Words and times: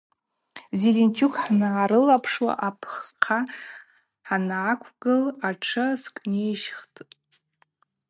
Зеленчук 0.79 1.33
хӏгӏарылапшуа 1.43 2.53
апххъа 2.67 3.39
хӏангӏаквгыл 4.27 5.23
атшы 5.47 5.85
скӏнищтхтӏ. 6.01 6.97